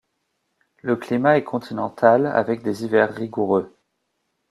[0.81, 3.71] Le climat est continental, avec des hivers rigoureux.